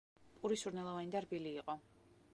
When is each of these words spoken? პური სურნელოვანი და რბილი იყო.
პური 0.45 0.57
სურნელოვანი 0.61 1.13
და 1.17 1.23
რბილი 1.27 1.55
იყო. 1.63 1.81